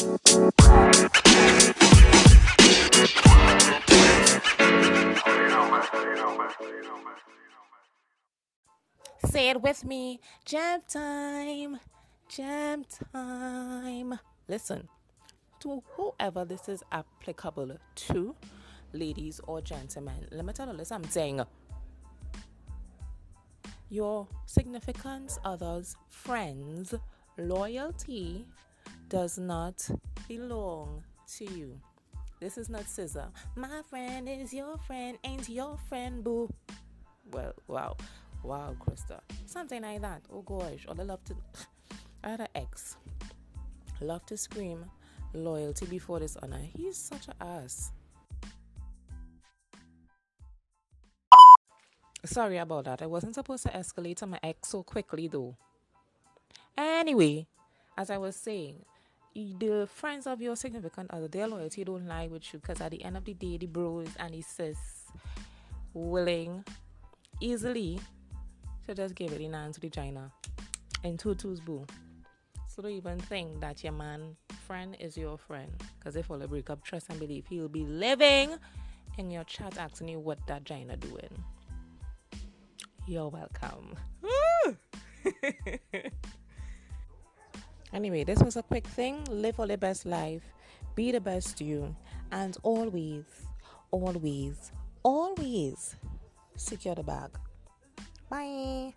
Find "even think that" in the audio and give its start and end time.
72.92-73.82